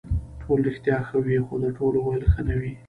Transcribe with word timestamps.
ټول 0.41 0.59
رښتیا 0.67 0.97
ښه 1.07 1.17
وي 1.25 1.37
خو 1.45 1.55
د 1.63 1.65
ټولو 1.77 1.97
ویل 2.01 2.23
ښه 2.31 2.41
نه 2.47 2.55
وي. 2.61 2.73